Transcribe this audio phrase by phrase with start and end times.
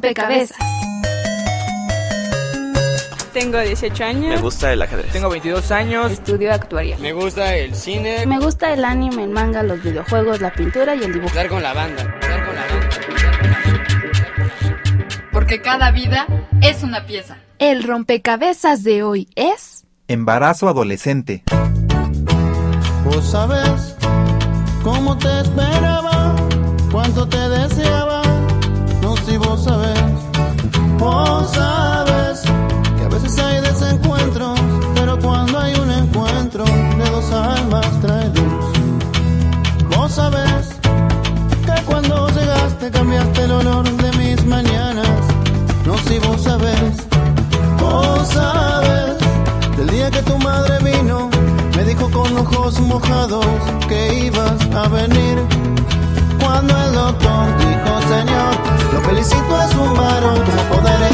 [0.00, 0.56] rompecabezas.
[3.32, 4.34] Tengo 18 años.
[4.34, 5.12] Me gusta el ajedrez.
[5.12, 6.10] Tengo 22 años.
[6.10, 6.98] Estudio actuaría.
[6.98, 8.26] Me gusta el cine.
[8.26, 11.28] Me gusta el anime, el manga, los videojuegos, la pintura y el dibujo.
[11.28, 12.02] Estar con la banda.
[12.20, 12.88] Estar con la banda.
[15.32, 16.26] Porque cada vida
[16.60, 17.36] es una pieza.
[17.58, 19.84] El rompecabezas de hoy es...
[20.08, 21.44] Embarazo adolescente.
[23.04, 23.94] Vos sabes
[24.82, 26.34] cómo te esperaba,
[26.90, 28.19] cuánto te deseaba.
[29.50, 29.98] Vos sabes,
[30.96, 32.42] vos sabes
[32.96, 34.60] que a veces hay desencuentros,
[34.94, 38.64] pero cuando hay un encuentro de dos almas trae luz.
[39.96, 40.68] Vos sabes
[41.66, 45.18] que cuando llegaste cambiaste el olor de mis mañanas.
[45.84, 47.08] No si vos sabes,
[47.80, 49.16] vos sabes
[49.76, 51.28] del día que tu madre vino
[51.76, 53.46] me dijo con ojos mojados
[53.88, 55.38] que ibas a venir.
[56.38, 58.69] Cuando el doctor dijo, Señor,
[59.20, 61.09] felicito es un varón, ¿cómo poder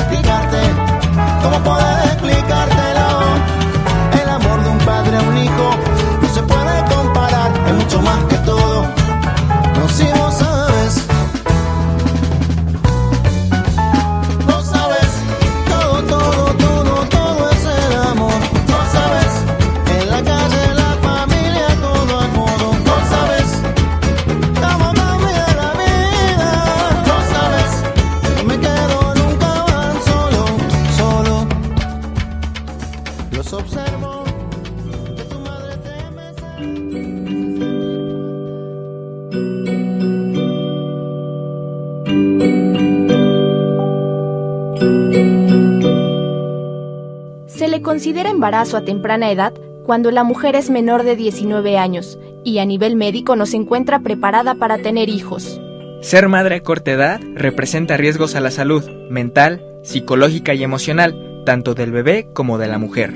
[47.97, 49.55] considera embarazo a temprana edad
[49.86, 54.00] cuando la mujer es menor de 19 años y a nivel médico no se encuentra
[54.00, 55.58] preparada para tener hijos.
[56.02, 61.72] Ser madre a corta edad representa riesgos a la salud mental, psicológica y emocional, tanto
[61.72, 63.14] del bebé como de la mujer.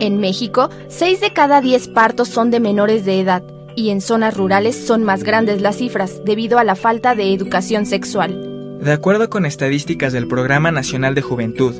[0.00, 3.42] En México, 6 de cada 10 partos son de menores de edad
[3.74, 7.86] y en zonas rurales son más grandes las cifras debido a la falta de educación
[7.86, 8.78] sexual.
[8.82, 11.74] De acuerdo con estadísticas del Programa Nacional de Juventud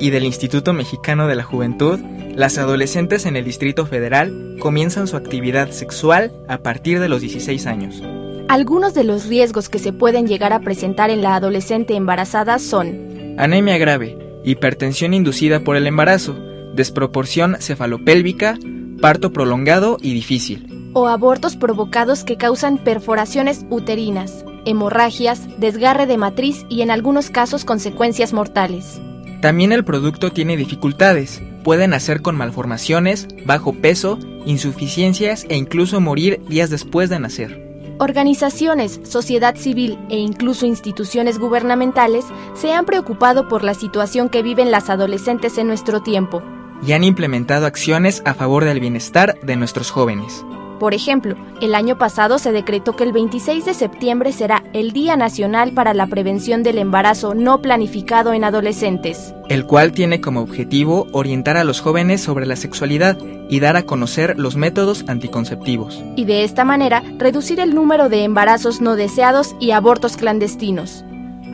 [0.00, 2.00] y del Instituto Mexicano de la Juventud,
[2.34, 7.66] las adolescentes en el Distrito Federal comienzan su actividad sexual a partir de los 16
[7.66, 8.02] años.
[8.48, 13.36] Algunos de los riesgos que se pueden llegar a presentar en la adolescente embarazada son
[13.38, 16.36] Anemia grave, hipertensión inducida por el embarazo,
[16.74, 18.58] desproporción cefalopélvica,
[19.00, 20.90] parto prolongado y difícil.
[20.96, 27.64] o abortos provocados que causan perforaciones uterinas, hemorragias, desgarre de matriz y en algunos casos
[27.64, 29.00] consecuencias mortales.
[29.44, 36.40] También el producto tiene dificultades, puede nacer con malformaciones, bajo peso, insuficiencias e incluso morir
[36.48, 37.94] días después de nacer.
[37.98, 42.24] Organizaciones, sociedad civil e incluso instituciones gubernamentales
[42.54, 46.42] se han preocupado por la situación que viven las adolescentes en nuestro tiempo.
[46.82, 50.42] Y han implementado acciones a favor del bienestar de nuestros jóvenes.
[50.78, 55.16] Por ejemplo, el año pasado se decretó que el 26 de septiembre será el Día
[55.16, 59.34] Nacional para la Prevención del Embarazo No Planificado en Adolescentes.
[59.48, 63.16] el cual tiene como objetivo orientar a los jóvenes sobre la sexualidad
[63.48, 66.02] y dar a conocer los métodos anticonceptivos.
[66.16, 71.04] y de esta manera reducir el número de embarazos no deseados y abortos clandestinos.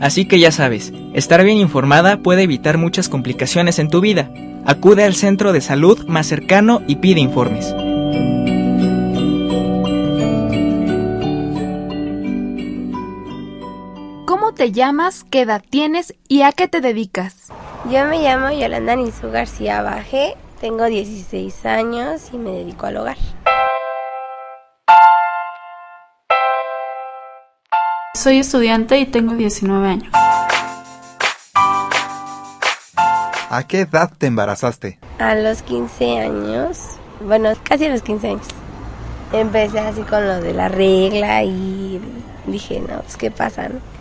[0.01, 4.31] Así que ya sabes, estar bien informada puede evitar muchas complicaciones en tu vida.
[4.65, 7.75] Acude al centro de salud más cercano y pide informes.
[14.61, 15.25] Te llamas?
[15.31, 16.13] ¿Qué edad tienes?
[16.29, 17.49] ¿Y a qué te dedicas?
[17.91, 23.17] Yo me llamo Yolanda Nizú García Baje, tengo 16 años y me dedico al hogar.
[28.13, 30.13] Soy estudiante y tengo 19 años.
[33.49, 34.99] ¿A qué edad te embarazaste?
[35.21, 36.81] A los 15 años,
[37.21, 38.47] bueno, casi a los 15 años,
[39.33, 41.99] empecé así con lo de la regla y
[42.47, 44.00] dije, no, pues qué pasa, ¿no?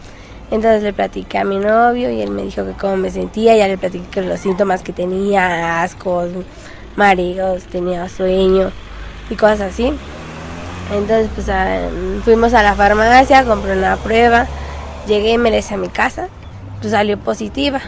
[0.52, 3.68] Entonces le platiqué a mi novio y él me dijo que cómo me sentía, ya
[3.68, 6.30] le platiqué los síntomas que tenía, ascos,
[6.96, 8.72] mareos, tenía sueño
[9.30, 9.94] y cosas así.
[10.92, 11.88] Entonces pues a-
[12.24, 14.48] fuimos a la farmacia, compré una prueba,
[15.08, 16.30] llegué y me la hice a mi casa,
[16.82, 17.80] pues salió positiva.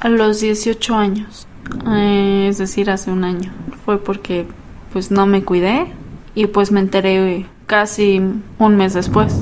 [0.00, 1.46] A los 18 años,
[1.88, 3.52] eh, es decir, hace un año.
[3.84, 4.46] Fue porque
[4.92, 5.86] pues no me cuidé
[6.34, 8.20] y pues me enteré casi
[8.58, 9.32] un mes después.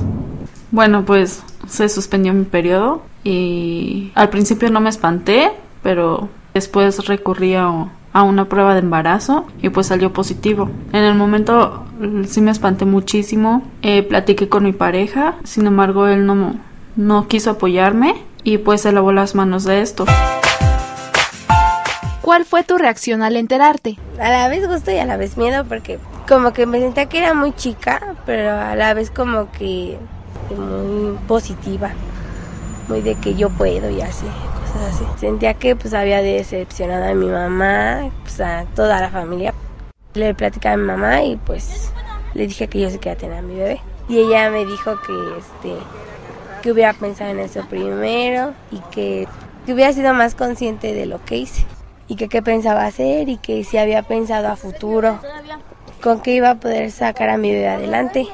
[0.71, 5.51] Bueno, pues se suspendió mi periodo y al principio no me espanté,
[5.83, 10.69] pero después recurrí a, a una prueba de embarazo y pues salió positivo.
[10.93, 11.85] En el momento
[12.25, 16.55] sí me espanté muchísimo, eh, platiqué con mi pareja, sin embargo él no,
[16.95, 20.05] no quiso apoyarme y pues se lavó las manos de esto.
[22.21, 23.97] ¿Cuál fue tu reacción al enterarte?
[24.19, 27.17] A la vez gusto y a la vez miedo porque como que me sentía que
[27.17, 29.97] era muy chica, pero a la vez como que
[30.55, 31.91] muy positiva,
[32.87, 35.05] muy de que yo puedo y así, cosas así.
[35.19, 39.53] Sentía que pues había decepcionado a mi mamá, pues a toda la familia.
[40.13, 41.91] Le platicaba a mi mamá y pues
[42.33, 43.81] le dije que yo sí quería tener a mi bebé.
[44.09, 45.77] Y ella me dijo que este
[46.61, 49.27] que hubiera pensado en eso primero y que,
[49.65, 51.65] que hubiera sido más consciente de lo que hice
[52.07, 55.19] y que qué pensaba hacer y que si había pensado a futuro
[56.01, 58.27] con qué iba a poder sacar a mi bebé adelante.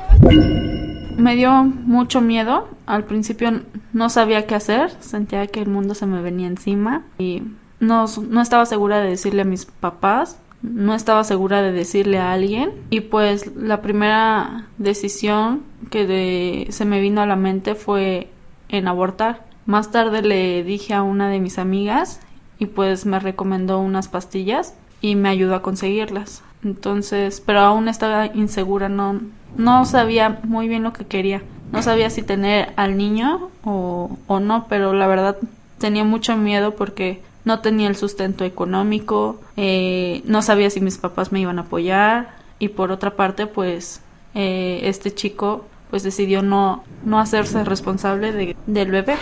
[1.18, 2.68] Me dio mucho miedo.
[2.86, 3.62] Al principio
[3.92, 4.92] no sabía qué hacer.
[5.00, 7.04] Sentía que el mundo se me venía encima.
[7.18, 7.44] Y
[7.80, 10.40] no, no estaba segura de decirle a mis papás.
[10.62, 12.72] No estaba segura de decirle a alguien.
[12.92, 18.30] Y pues la primera decisión que de, se me vino a la mente fue
[18.70, 19.46] en abortar.
[19.66, 22.22] Más tarde le dije a una de mis amigas
[22.60, 26.44] y pues me recomendó unas pastillas y me ayudó a conseguirlas.
[26.64, 29.20] Entonces, pero aún estaba insegura, no,
[29.56, 31.42] no sabía muy bien lo que quería.
[31.72, 35.38] No sabía si tener al niño o, o no, pero la verdad
[35.78, 41.32] tenía mucho miedo porque no tenía el sustento económico, eh, no sabía si mis papás
[41.32, 44.02] me iban a apoyar y por otra parte pues
[44.36, 49.16] eh, este chico pues decidió no, no hacerse responsable de, del bebé.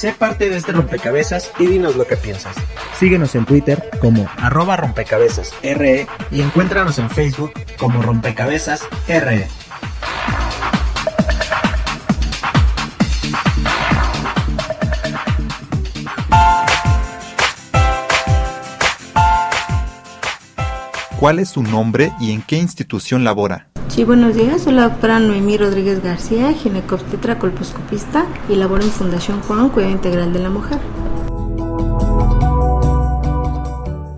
[0.00, 2.56] Sé parte de este rompecabezas y dinos lo que piensas.
[2.98, 9.46] Síguenos en Twitter como arroba rompecabezas RE y encuéntranos en Facebook como rompecabezas RE.
[21.18, 23.69] ¿Cuál es su nombre y en qué institución labora?
[23.90, 24.62] Sí, buenos días.
[24.62, 30.32] Soy la doctora Noemí Rodríguez García, ginecobstetra colposcopista y laboro en Fundación Juan, Cuidado Integral
[30.32, 30.78] de la Mujer.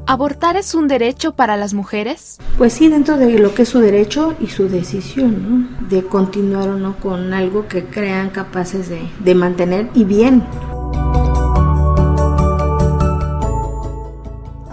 [0.06, 2.36] ¿Abortar es un derecho para las mujeres?
[2.58, 5.88] Pues sí, dentro de lo que es su derecho y su decisión, ¿no?
[5.88, 10.42] De continuar o no con algo que crean capaces de, de mantener y bien.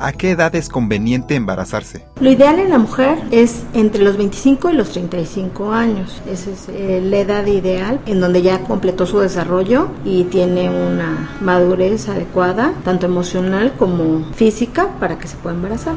[0.01, 2.06] ¿A qué edad es conveniente embarazarse?
[2.22, 6.22] Lo ideal en la mujer es entre los 25 y los 35 años.
[6.25, 11.38] Esa es eh, la edad ideal en donde ya completó su desarrollo y tiene una
[11.42, 15.96] madurez adecuada, tanto emocional como física, para que se pueda embarazar.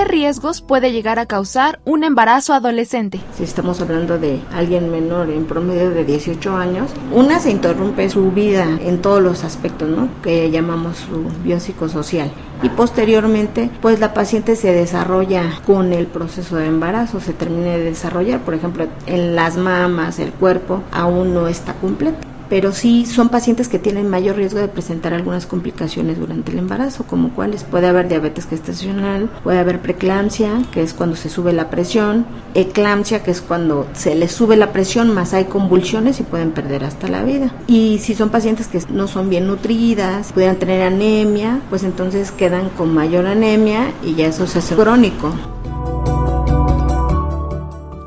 [0.00, 3.20] ¿Qué riesgos puede llegar a causar un embarazo adolescente?
[3.36, 8.30] Si estamos hablando de alguien menor en promedio de 18 años, una se interrumpe su
[8.30, 10.08] vida en todos los aspectos, ¿no?
[10.22, 12.32] Que llamamos su biopsicosocial.
[12.62, 17.84] Y posteriormente, pues la paciente se desarrolla con el proceso de embarazo, se termina de
[17.84, 23.28] desarrollar, por ejemplo, en las mamas, el cuerpo aún no está completo pero sí son
[23.28, 27.86] pacientes que tienen mayor riesgo de presentar algunas complicaciones durante el embarazo, como cuáles puede
[27.86, 33.30] haber diabetes gestacional, puede haber preeclampsia, que es cuando se sube la presión, eclampsia, que
[33.30, 37.22] es cuando se les sube la presión más hay convulsiones y pueden perder hasta la
[37.22, 37.54] vida.
[37.68, 42.68] Y si son pacientes que no son bien nutridas, pudieran tener anemia, pues entonces quedan
[42.70, 45.32] con mayor anemia y ya eso se hace crónico.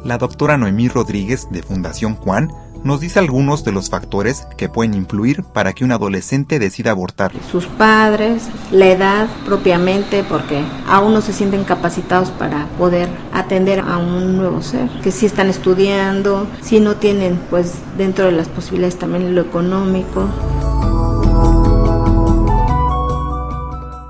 [0.04, 2.50] La doctora Noemí Rodríguez de Fundación Juan
[2.84, 7.32] nos dice algunos de los factores que pueden influir para que un adolescente decida abortar.
[7.52, 13.98] Sus padres, la edad propiamente, porque aún no se sienten capacitados para poder atender a
[13.98, 18.98] un nuevo ser, que si están estudiando, si no tienen pues dentro de las posibilidades
[18.98, 20.28] también lo económico.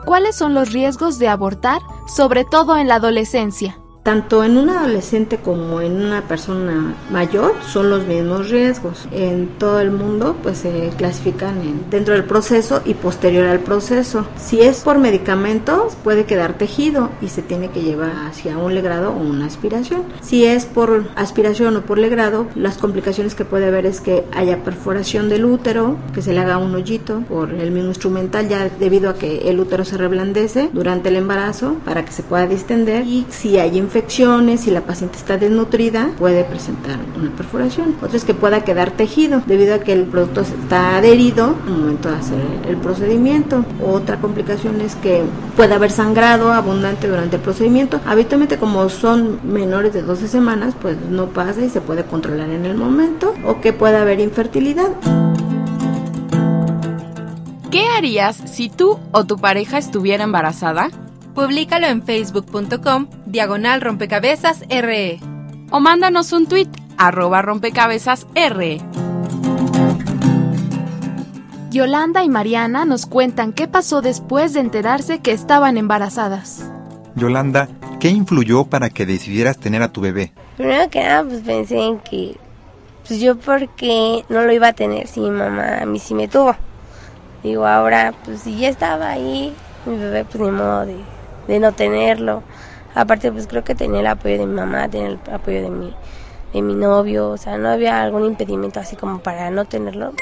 [0.05, 3.82] ¿Cuáles son los riesgos de abortar, sobre todo en la adolescencia?
[4.03, 9.07] Tanto en un adolescente como en una persona mayor son los mismos riesgos.
[9.11, 14.27] En todo el mundo pues se clasifican en, dentro del proceso y posterior al proceso.
[14.37, 19.11] Si es por medicamentos puede quedar tejido y se tiene que llevar hacia un legrado
[19.11, 20.03] o una aspiración.
[20.21, 24.63] Si es por aspiración o por legrado, las complicaciones que puede haber es que haya
[24.63, 29.09] perforación del útero, que se le haga un hoyito por el mismo instrumental ya debido
[29.09, 33.25] a que el útero se reblandece durante el embarazo para que se pueda distender y
[33.29, 37.95] si hay infecciones, si la paciente está desnutrida, puede presentar una perforación.
[38.01, 42.09] Otra es que pueda quedar tejido, debido a que el producto está adherido al momento
[42.09, 43.63] de hacer el procedimiento.
[43.85, 45.21] Otra complicación es que
[45.55, 47.99] puede haber sangrado abundante durante el procedimiento.
[48.07, 52.65] Habitualmente como son menores de 12 semanas, pues no pasa y se puede controlar en
[52.65, 53.35] el momento.
[53.45, 54.89] O que puede haber infertilidad.
[57.69, 60.89] ¿Qué harías si tú o tu pareja estuviera embarazada?
[61.35, 65.19] Publícalo en facebook.com diagonal rompecabezas RE.
[65.71, 68.79] o mándanos un tweet arroba rompecabezas R.
[71.71, 76.69] Yolanda y Mariana nos cuentan qué pasó después de enterarse que estaban embarazadas.
[77.15, 77.67] Yolanda,
[77.99, 80.33] ¿qué influyó para que decidieras tener a tu bebé?
[80.55, 82.37] Primero que nada, pues pensé en que,
[83.07, 86.27] pues yo porque no lo iba a tener si mi mamá a mí sí me
[86.27, 86.55] tuvo.
[87.41, 89.51] Digo, ahora, pues si ya estaba ahí,
[89.87, 90.97] mi bebé, pues ni modo de,
[91.47, 92.43] de no tenerlo.
[92.95, 95.93] Aparte, pues creo que tenía el apoyo de mi mamá, tenía el apoyo de mi,
[96.53, 100.13] de mi novio, o sea, no había algún impedimento así como para no tenerlo.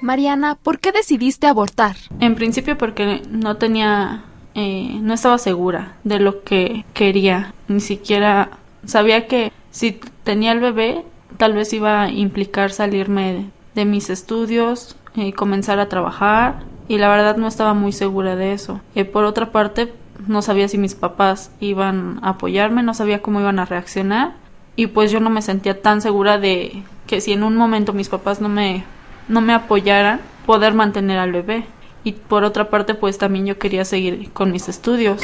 [0.00, 1.96] Mariana, ¿por qué decidiste abortar?
[2.20, 7.54] En principio porque no tenía, eh, no estaba segura de lo que quería.
[7.68, 8.50] Ni siquiera
[8.84, 11.04] sabía que si tenía el bebé,
[11.36, 16.62] tal vez iba a implicar salirme de, de mis estudios, y comenzar a trabajar.
[16.92, 18.82] Y la verdad no estaba muy segura de eso.
[18.94, 19.94] Y por otra parte,
[20.26, 24.34] no sabía si mis papás iban a apoyarme, no sabía cómo iban a reaccionar.
[24.76, 28.10] Y pues yo no me sentía tan segura de que si en un momento mis
[28.10, 28.84] papás no me
[29.26, 31.64] no me apoyaran, poder mantener al bebé.
[32.04, 35.22] Y por otra parte, pues también yo quería seguir con mis estudios.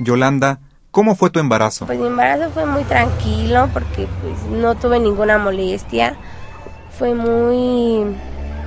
[0.00, 1.84] Yolanda, ¿cómo fue tu embarazo?
[1.84, 6.16] Pues mi embarazo fue muy tranquilo porque pues no tuve ninguna molestia.
[6.98, 8.16] Fue muy...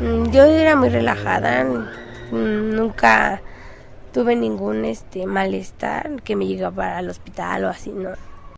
[0.01, 3.41] mm, Yo era muy relajada, mm, nunca
[4.13, 8.09] tuve ningún este malestar que me llegaba al hospital o así, ¿no?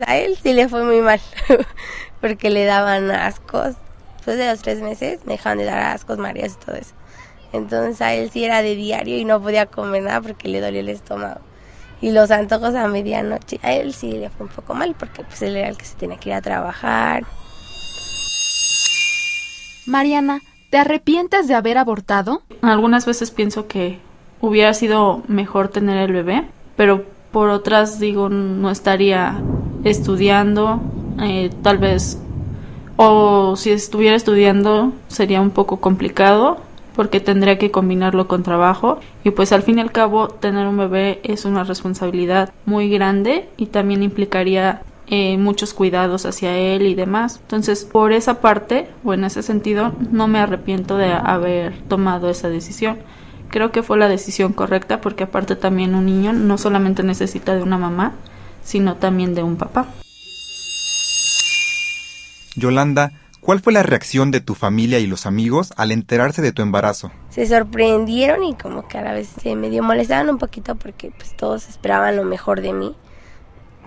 [0.06, 1.22] A él sí le fue muy mal
[2.22, 3.76] porque le daban ascos
[4.24, 6.94] después de los tres meses me dejaron de dar ascos, mareos y todo eso.
[7.52, 10.80] Entonces a él sí era de diario y no podía comer nada porque le dolía
[10.80, 11.42] el estómago.
[12.02, 15.42] Y los antojos a medianoche, a él sí le fue un poco mal porque pues
[15.42, 17.24] él era el que se tenía que ir a trabajar.
[19.86, 20.42] Mariana,
[20.74, 22.42] ¿te arrepientes de haber abortado?
[22.64, 24.00] Algunas veces pienso que
[24.42, 29.40] hubiera sido mejor tener el bebé, pero por otras digo no estaría
[29.84, 30.82] estudiando,
[31.22, 32.18] eh, tal vez
[32.96, 36.58] o si estuviera estudiando sería un poco complicado
[36.96, 40.78] porque tendría que combinarlo con trabajo y pues al fin y al cabo tener un
[40.78, 44.82] bebé es una responsabilidad muy grande y también implicaría
[45.16, 47.38] eh, muchos cuidados hacia él y demás.
[47.44, 52.50] Entonces, por esa parte, o en ese sentido, no me arrepiento de haber tomado esa
[52.50, 52.98] decisión.
[53.50, 57.62] Creo que fue la decisión correcta porque aparte también un niño no solamente necesita de
[57.62, 58.14] una mamá,
[58.64, 59.86] sino también de un papá.
[62.56, 66.64] Yolanda, ¿cuál fue la reacción de tu familia y los amigos al enterarse de tu
[66.64, 67.12] embarazo?
[67.30, 71.38] Se sorprendieron y como que a la vez se medio molestaban un poquito porque pues
[71.38, 72.96] todos esperaban lo mejor de mí.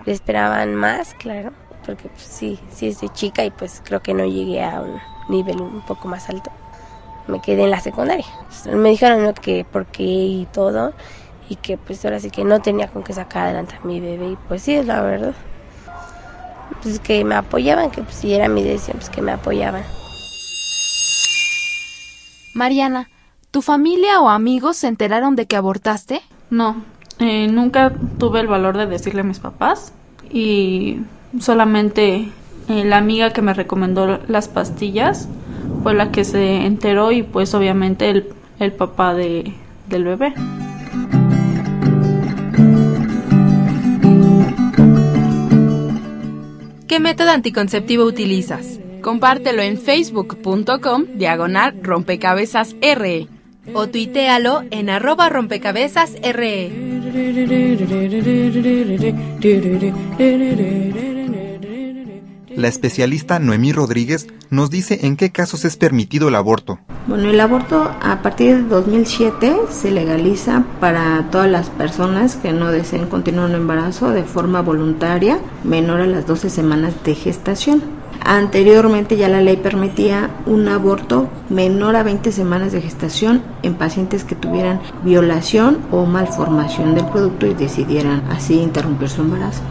[0.07, 1.51] Esperaban más, claro,
[1.85, 4.99] porque pues, sí, sí estoy chica y pues creo que no llegué a un
[5.29, 6.49] nivel un poco más alto.
[7.27, 8.25] Me quedé en la secundaria.
[8.73, 9.33] Me dijeron ¿no?
[9.35, 10.93] que por qué y todo
[11.49, 14.29] y que pues ahora sí que no tenía con qué sacar adelante a mi bebé
[14.31, 15.35] y pues sí es la verdad
[16.81, 19.83] pues que me apoyaban, que pues si era mi decisión, pues que me apoyaban.
[22.53, 23.09] Mariana,
[23.51, 26.21] ¿tu familia o amigos se enteraron de que abortaste?
[26.49, 26.83] No,
[27.19, 29.93] eh, nunca tuve el valor de decirle a mis papás
[30.29, 30.99] y
[31.39, 32.29] solamente
[32.69, 35.27] eh, la amiga que me recomendó las pastillas
[35.83, 39.53] fue la que se enteró y pues obviamente el, el papá de,
[39.89, 40.33] del bebé.
[46.87, 48.79] ¿Qué método anticonceptivo utilizas?
[49.01, 53.27] Compártelo en facebook.com diagonal rompecabezas RE
[53.73, 56.96] o tuitealo en arroba rompecabezas RE.
[62.55, 66.79] La especialista Noemí Rodríguez nos dice en qué casos es permitido el aborto.
[67.07, 72.71] Bueno, el aborto a partir de 2007 se legaliza para todas las personas que no
[72.71, 77.96] deseen continuar un embarazo de forma voluntaria menor a las 12 semanas de gestación.
[78.27, 84.25] Anteriormente ya la ley permitía un aborto menor a 20 semanas de gestación en pacientes
[84.25, 89.61] que tuvieran violación o malformación del producto y decidieran así interrumpir su embarazo.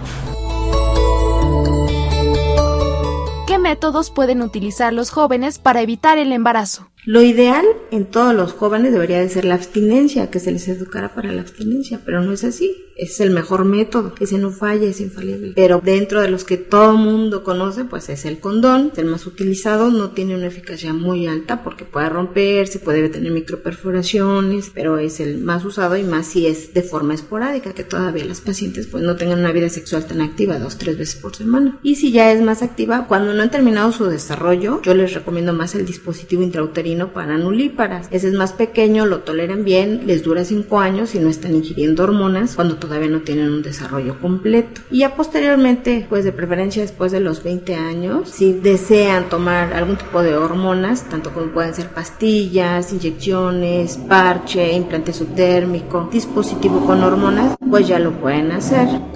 [3.47, 6.89] ¿Qué métodos pueden utilizar los jóvenes para evitar el embarazo?
[7.07, 11.15] Lo ideal en todos los jóvenes debería de ser la abstinencia, que se les educara
[11.15, 12.83] para la abstinencia, pero no es así.
[12.97, 15.53] Es el mejor método, ese no falla, es infalible.
[15.55, 19.91] Pero dentro de los que todo mundo conoce, pues es el condón, el más utilizado,
[19.91, 25.39] no tiene una eficacia muy alta porque puede romperse, puede tener microperforaciones, pero es el
[25.39, 29.15] más usado y más si es de forma esporádica, que todavía las pacientes pues no
[29.17, 31.79] tengan una vida sexual tan activa dos, tres veces por semana.
[31.83, 35.53] Y si ya es más activa, cuando no han terminado su desarrollo, yo les recomiendo
[35.53, 38.09] más el dispositivo intrauterino uterino para nulíparas.
[38.11, 42.05] Ese es más pequeño, lo toleran bien, les dura 5 años y no están ingiriendo
[42.05, 44.81] hormonas cuando todavía no tienen un desarrollo completo.
[44.91, 49.97] Y ya posteriormente, pues de preferencia después de los 20 años, si desean tomar algún
[49.97, 57.57] tipo de hormonas, tanto como pueden ser pastillas, inyecciones, parche, implante subdérmico, dispositivo con hormonas,
[57.71, 59.16] pues ya lo pueden hacer.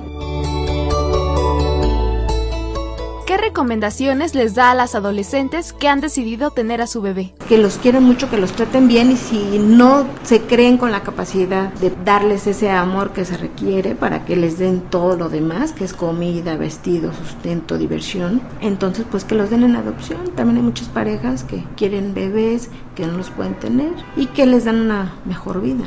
[3.50, 7.34] Recomendaciones les da a las adolescentes que han decidido tener a su bebé?
[7.48, 11.02] Que los quieren mucho, que los traten bien y si no se creen con la
[11.02, 15.72] capacidad de darles ese amor que se requiere para que les den todo lo demás,
[15.72, 20.20] que es comida, vestido, sustento, diversión, entonces pues que los den en adopción.
[20.36, 24.64] También hay muchas parejas que quieren bebés, que no los pueden tener y que les
[24.64, 25.86] dan una mejor vida.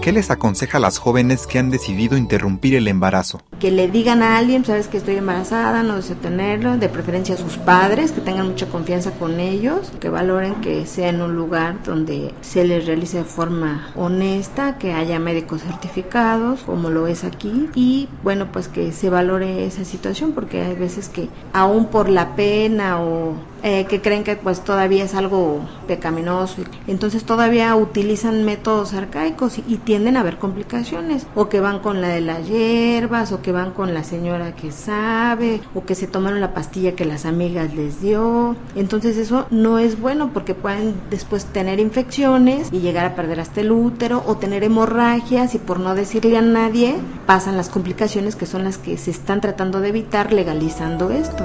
[0.00, 3.42] ¿Qué les aconseja a las jóvenes que han decidido interrumpir el embarazo?
[3.58, 7.38] Que le digan a alguien, sabes que estoy embarazada, no deseo tenerlo, de preferencia a
[7.38, 11.82] sus padres, que tengan mucha confianza con ellos, que valoren que sea en un lugar
[11.84, 17.68] donde se les realice de forma honesta, que haya médicos certificados, como lo es aquí,
[17.74, 22.36] y bueno, pues que se valore esa situación, porque hay veces que aún por la
[22.36, 26.62] pena o eh, que creen que pues todavía es algo pecaminoso.
[26.86, 31.26] Entonces todavía utilizan métodos arcaicos y, y, tienden a haber complicaciones.
[31.34, 34.72] O que van con la de las hierbas, o que van con la señora que
[34.72, 38.56] sabe, o que se tomaron la pastilla que las amigas les dio.
[38.74, 43.60] Entonces eso no es bueno porque pueden después tener infecciones y llegar a perder hasta
[43.60, 48.46] el útero o tener hemorragias y por no decirle a nadie pasan las complicaciones que
[48.46, 51.44] son las que se están tratando de evitar legalizando esto.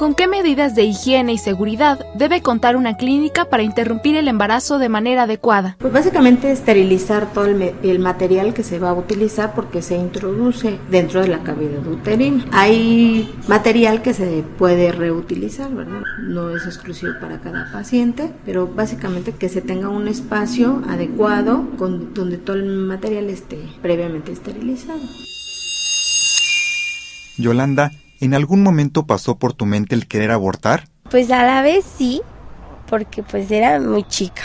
[0.00, 4.78] ¿Con qué medidas de higiene y seguridad debe contar una clínica para interrumpir el embarazo
[4.78, 5.76] de manera adecuada?
[5.78, 10.78] Pues básicamente esterilizar todo el, el, material que se va a utilizar porque se introduce
[10.90, 12.46] dentro de la cavidad uterina.
[12.50, 16.00] Hay material que se puede reutilizar, ¿verdad?
[16.18, 22.14] No es exclusivo para cada paciente, pero básicamente que se tenga un espacio adecuado con,
[22.14, 25.00] donde todo el material esté previamente esterilizado.
[27.36, 30.84] Yolanda, ¿En algún momento pasó por tu mente el querer abortar?
[31.10, 32.20] Pues a la vez sí,
[32.86, 34.42] porque pues era muy chica.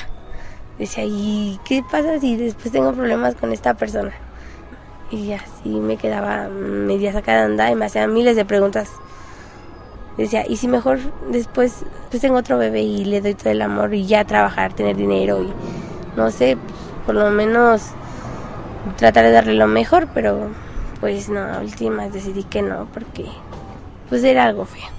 [0.80, 4.14] Decía, ¿y qué pasa si después tengo problemas con esta persona?
[5.12, 8.90] Y así me quedaba media sacada de y me hacían miles de preguntas.
[10.16, 13.94] Decía, ¿y si mejor después pues tengo otro bebé y le doy todo el amor
[13.94, 15.52] y ya trabajar, tener dinero y
[16.16, 16.58] no sé,
[17.06, 17.90] por lo menos
[18.96, 20.48] tratar de darle lo mejor, pero
[21.02, 23.26] pues no, a últimas decidí que no, porque
[24.10, 24.90] pues era algo feo.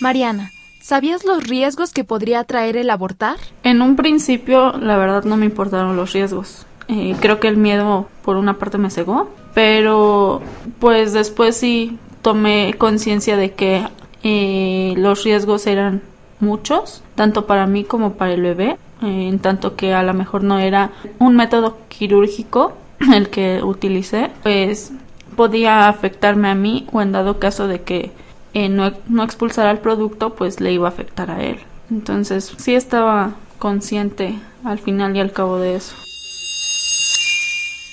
[0.00, 3.36] Mariana, ¿sabías los riesgos que podría traer el abortar?
[3.62, 6.66] En un principio, la verdad, no me importaron los riesgos.
[6.88, 10.40] Eh, creo que el miedo, por una parte, me cegó, pero
[10.78, 13.86] pues después sí tomé conciencia de que
[14.22, 16.02] eh, los riesgos eran
[16.40, 20.44] muchos, tanto para mí como para el bebé, eh, en tanto que a lo mejor
[20.44, 22.72] no era un método quirúrgico
[23.14, 24.92] el que utilicé, pues
[25.38, 28.10] podía afectarme a mí o en dado caso de que
[28.54, 31.60] eh, no, no expulsara el producto, pues le iba a afectar a él.
[31.92, 35.94] Entonces sí estaba consciente al final y al cabo de eso.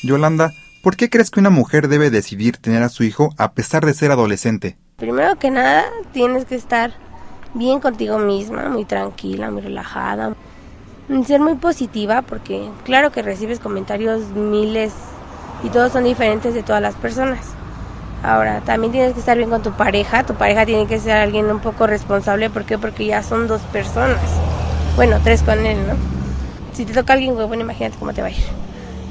[0.01, 3.85] Yolanda, ¿por qué crees que una mujer debe decidir tener a su hijo a pesar
[3.85, 4.75] de ser adolescente?
[4.95, 6.93] Primero que nada, tienes que estar
[7.53, 10.33] bien contigo misma, muy tranquila, muy relajada,
[11.27, 14.93] ser muy positiva porque claro que recibes comentarios miles
[15.65, 17.39] y todos son diferentes de todas las personas.
[18.21, 21.47] Ahora, también tienes que estar bien con tu pareja, tu pareja tiene que ser alguien
[21.49, 22.77] un poco responsable, ¿por qué?
[22.77, 24.19] Porque ya son dos personas.
[24.95, 25.95] Bueno, tres con él, ¿no?
[26.73, 28.43] Si te toca alguien, bueno, imagínate cómo te va a ir.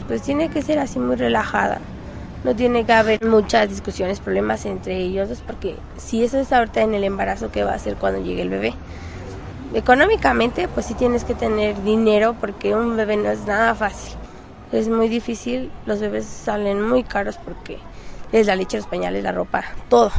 [0.07, 1.81] Pues tiene que ser así muy relajada.
[2.45, 6.83] No tiene que haber muchas discusiones, problemas entre ellos dos, porque si eso es ahorita
[6.83, 8.75] en el embarazo, ¿qué va a hacer cuando llegue el bebé?
[9.73, 14.17] Económicamente, pues sí tienes que tener dinero, porque un bebé no es nada fácil
[14.73, 17.79] es muy difícil, los bebés salen muy caros porque
[18.33, 20.11] es la leche, los pañales, la ropa, todo.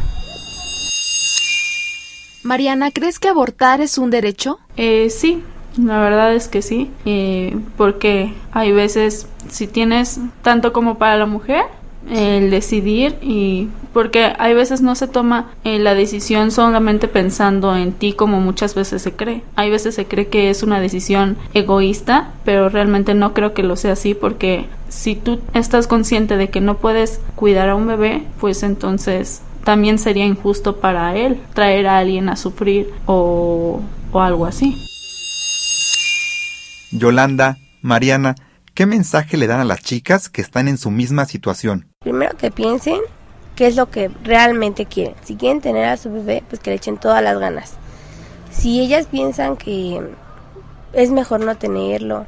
[2.43, 4.59] Mariana, ¿crees que abortar es un derecho?
[4.77, 5.43] Eh, sí,
[5.77, 11.25] la verdad es que sí, eh, porque hay veces, si tienes tanto como para la
[11.25, 11.63] mujer,
[12.09, 17.93] el decidir y porque hay veces no se toma eh, la decisión solamente pensando en
[17.93, 19.41] ti como muchas veces se cree.
[19.55, 23.75] Hay veces se cree que es una decisión egoísta, pero realmente no creo que lo
[23.75, 28.23] sea así porque si tú estás consciente de que no puedes cuidar a un bebé,
[28.39, 34.45] pues entonces también sería injusto para él traer a alguien a sufrir o, o algo
[34.45, 34.77] así.
[36.91, 38.35] Yolanda, Mariana,
[38.73, 41.87] ¿qué mensaje le dan a las chicas que están en su misma situación?
[42.05, 42.99] Primero que piensen
[43.55, 45.15] qué es lo que realmente quieren.
[45.23, 47.73] Si quieren tener a su bebé, pues que le echen todas las ganas.
[48.51, 49.99] Si ellas piensan que
[50.93, 52.27] es mejor no tenerlo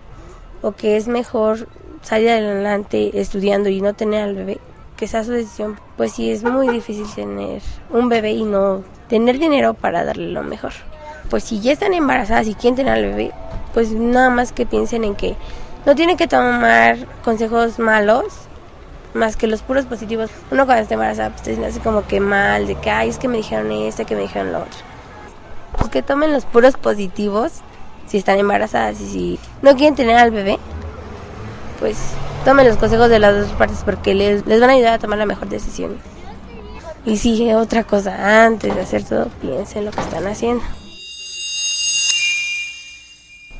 [0.64, 1.68] o que es mejor
[2.02, 4.60] salir adelante estudiando y no tener al bebé,
[4.96, 7.62] que sea su decisión, pues sí es muy difícil tener
[7.92, 10.74] un bebé y no tener dinero para darle lo mejor.
[11.30, 13.32] Pues si ya están embarazadas y quieren tener al bebé,
[13.76, 15.36] pues nada más que piensen en que
[15.86, 18.48] no tienen que tomar consejos malos
[19.14, 20.30] más que los puros positivos.
[20.52, 23.28] Uno cuando está embarazada pues se hace como que mal, de que ay es que
[23.28, 24.80] me dijeron esto, que me dijeron lo otro.
[25.78, 27.62] Pues que tomen los puros positivos
[28.08, 30.58] si están embarazadas y si no quieren tener al bebé,
[31.80, 31.98] pues
[32.46, 35.18] tomen los consejos de las dos partes porque les, les van a ayudar a tomar
[35.18, 35.98] la mejor decisión.
[37.06, 40.64] Y si otra cosa, antes de hacer todo, piensen lo que están haciendo.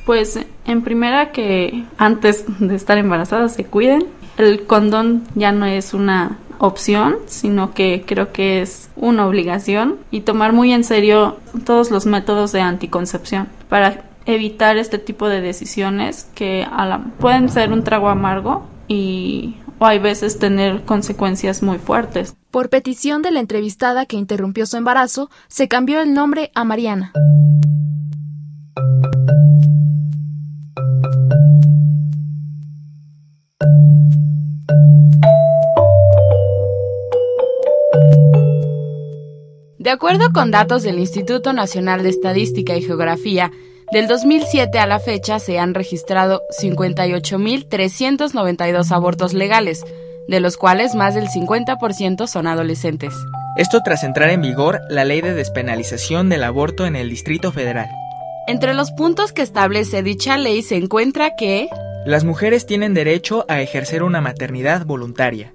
[0.04, 4.06] Pues en primera que antes de estar embarazadas se cuiden.
[4.38, 10.20] El condón ya no es una opción, sino que creo que es una obligación y
[10.20, 16.28] tomar muy en serio todos los métodos de anticoncepción para evitar este tipo de decisiones
[16.34, 16.66] que
[17.18, 22.34] pueden ser un trago amargo y o hay veces tener consecuencias muy fuertes.
[22.50, 27.12] Por petición de la entrevistada que interrumpió su embarazo, se cambió el nombre a Mariana.
[39.88, 43.50] De acuerdo con datos del Instituto Nacional de Estadística y Geografía,
[43.90, 49.86] del 2007 a la fecha se han registrado 58.392 abortos legales,
[50.28, 53.14] de los cuales más del 50% son adolescentes.
[53.56, 57.88] Esto tras entrar en vigor la ley de despenalización del aborto en el Distrito Federal.
[58.46, 61.70] Entre los puntos que establece dicha ley se encuentra que
[62.04, 65.54] las mujeres tienen derecho a ejercer una maternidad voluntaria.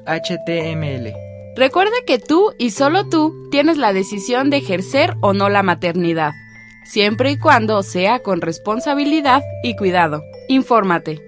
[1.54, 6.32] Recuerda que tú y solo tú tienes la decisión de ejercer o no la maternidad,
[6.86, 10.24] siempre y cuando sea con responsabilidad y cuidado.
[10.48, 11.20] Infórmate.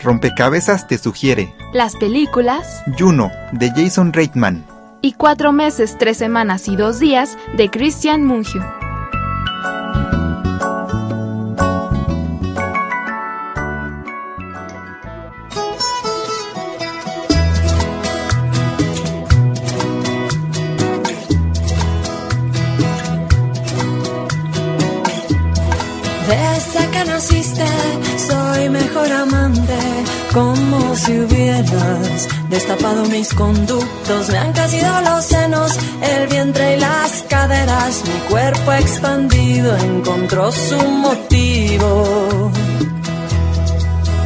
[0.00, 4.77] Rompecabezas te sugiere Las películas Juno de Jason Reitman
[5.08, 8.62] y Cuatro meses, tres semanas y dos días de Christian Mungiu.
[26.28, 27.66] Desde que naciste
[28.28, 29.78] soy mejor amante,
[30.34, 34.28] como si hubieras destapado mis conductos.
[34.30, 38.02] Me han crecido los senos, el vientre y las caderas.
[38.06, 42.50] Mi cuerpo expandido encontró su motivo.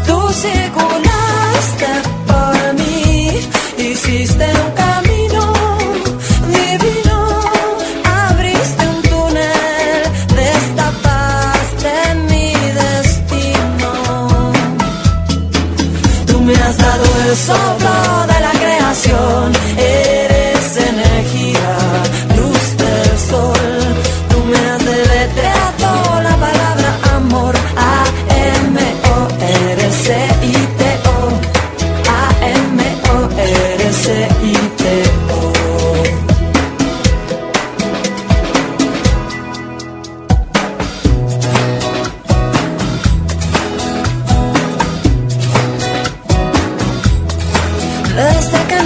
[0.07, 1.91] Tú circulaste
[2.27, 3.31] por mí,
[3.79, 5.53] hiciste un camino
[6.49, 7.41] divino.
[8.05, 8.83] Abriste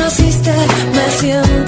[0.06, 0.54] naciste
[0.94, 1.65] me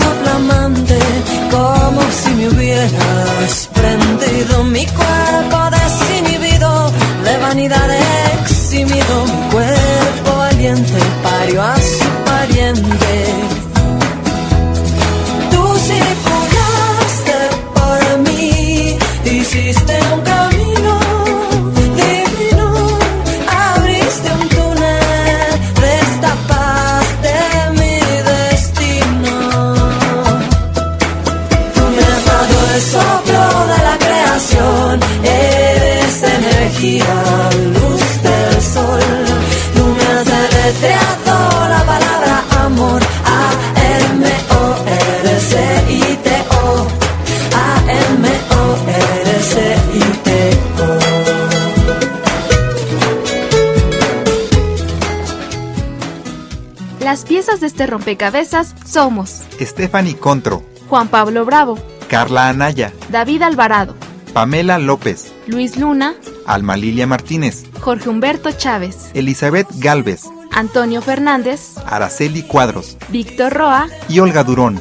[57.61, 59.43] De este rompecabezas somos.
[59.61, 61.77] Stephanie Contro, Juan Pablo Bravo,
[62.09, 63.97] Carla Anaya, David Alvarado,
[64.33, 66.15] Pamela López, Luis Luna,
[66.47, 72.97] Alma Lilia Martínez, Jorge Humberto Chávez, Elizabeth Galvez, Antonio Fernández, Araceli Cuadros.
[73.09, 74.81] Víctor Roa, y Olga Durón.